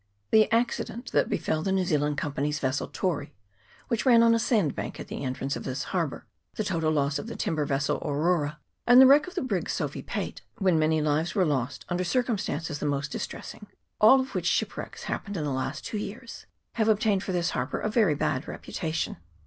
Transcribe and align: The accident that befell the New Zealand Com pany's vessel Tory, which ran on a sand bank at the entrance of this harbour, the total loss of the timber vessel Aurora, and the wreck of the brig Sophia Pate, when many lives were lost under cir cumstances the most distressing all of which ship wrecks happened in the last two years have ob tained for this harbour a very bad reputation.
The 0.31 0.51
accident 0.51 1.11
that 1.11 1.29
befell 1.29 1.61
the 1.61 1.71
New 1.71 1.85
Zealand 1.85 2.17
Com 2.17 2.33
pany's 2.33 2.57
vessel 2.57 2.87
Tory, 2.91 3.35
which 3.87 4.03
ran 4.03 4.23
on 4.23 4.33
a 4.33 4.39
sand 4.39 4.73
bank 4.75 4.99
at 4.99 5.09
the 5.09 5.23
entrance 5.23 5.55
of 5.55 5.63
this 5.63 5.83
harbour, 5.93 6.25
the 6.55 6.63
total 6.63 6.91
loss 6.91 7.19
of 7.19 7.27
the 7.27 7.35
timber 7.35 7.65
vessel 7.67 7.97
Aurora, 8.03 8.59
and 8.87 8.99
the 8.99 9.05
wreck 9.05 9.27
of 9.27 9.35
the 9.35 9.43
brig 9.43 9.69
Sophia 9.69 10.01
Pate, 10.01 10.41
when 10.57 10.79
many 10.79 11.03
lives 11.03 11.35
were 11.35 11.45
lost 11.45 11.85
under 11.87 12.03
cir 12.03 12.23
cumstances 12.23 12.79
the 12.79 12.85
most 12.87 13.11
distressing 13.11 13.67
all 13.99 14.19
of 14.19 14.33
which 14.33 14.47
ship 14.47 14.75
wrecks 14.75 15.03
happened 15.03 15.37
in 15.37 15.43
the 15.43 15.51
last 15.51 15.85
two 15.85 15.99
years 15.99 16.47
have 16.77 16.89
ob 16.89 16.99
tained 16.99 17.21
for 17.21 17.31
this 17.31 17.51
harbour 17.51 17.79
a 17.79 17.87
very 17.87 18.15
bad 18.15 18.47
reputation. 18.47 19.17